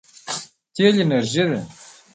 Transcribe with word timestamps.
تېل 0.75 0.95
انرژي 1.03 1.43
ده. 1.49 1.59